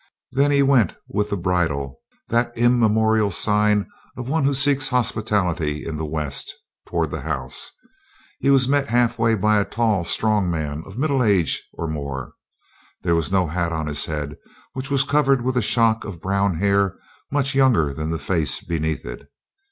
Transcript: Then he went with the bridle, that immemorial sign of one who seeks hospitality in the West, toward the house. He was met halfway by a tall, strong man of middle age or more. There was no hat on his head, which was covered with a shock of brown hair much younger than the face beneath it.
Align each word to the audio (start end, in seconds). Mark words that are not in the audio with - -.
Then 0.31 0.49
he 0.49 0.63
went 0.63 0.95
with 1.07 1.29
the 1.29 1.37
bridle, 1.37 1.99
that 2.29 2.57
immemorial 2.57 3.29
sign 3.29 3.87
of 4.17 4.27
one 4.29 4.45
who 4.45 4.53
seeks 4.55 4.87
hospitality 4.87 5.85
in 5.85 5.95
the 5.95 6.07
West, 6.07 6.55
toward 6.87 7.11
the 7.11 7.21
house. 7.21 7.69
He 8.39 8.49
was 8.49 8.67
met 8.67 8.89
halfway 8.89 9.35
by 9.35 9.59
a 9.59 9.63
tall, 9.63 10.03
strong 10.03 10.49
man 10.49 10.81
of 10.87 10.97
middle 10.97 11.23
age 11.23 11.67
or 11.73 11.87
more. 11.87 12.33
There 13.03 13.13
was 13.13 13.31
no 13.31 13.45
hat 13.45 13.71
on 13.71 13.85
his 13.85 14.05
head, 14.07 14.37
which 14.73 14.89
was 14.89 15.03
covered 15.03 15.43
with 15.43 15.55
a 15.55 15.61
shock 15.61 16.03
of 16.03 16.19
brown 16.19 16.55
hair 16.55 16.97
much 17.31 17.53
younger 17.53 17.93
than 17.93 18.09
the 18.09 18.17
face 18.17 18.59
beneath 18.59 19.05
it. 19.05 19.29